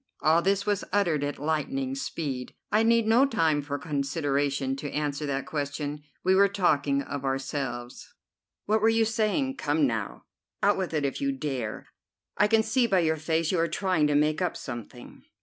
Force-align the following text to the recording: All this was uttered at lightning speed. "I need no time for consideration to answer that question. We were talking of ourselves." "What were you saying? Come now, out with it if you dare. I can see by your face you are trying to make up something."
All 0.23 0.41
this 0.41 0.65
was 0.65 0.83
uttered 0.91 1.23
at 1.23 1.37
lightning 1.37 1.93
speed. 1.93 2.55
"I 2.71 2.81
need 2.81 3.05
no 3.05 3.23
time 3.27 3.61
for 3.61 3.77
consideration 3.77 4.75
to 4.77 4.89
answer 4.91 5.27
that 5.27 5.45
question. 5.45 6.01
We 6.23 6.33
were 6.33 6.47
talking 6.47 7.03
of 7.03 7.23
ourselves." 7.23 8.11
"What 8.65 8.81
were 8.81 8.89
you 8.89 9.05
saying? 9.05 9.57
Come 9.57 9.85
now, 9.85 10.23
out 10.63 10.79
with 10.79 10.95
it 10.95 11.05
if 11.05 11.21
you 11.21 11.31
dare. 11.31 11.85
I 12.35 12.47
can 12.47 12.63
see 12.63 12.87
by 12.87 13.01
your 13.01 13.17
face 13.17 13.51
you 13.51 13.59
are 13.59 13.67
trying 13.67 14.07
to 14.07 14.15
make 14.15 14.41
up 14.41 14.57
something." 14.57 15.21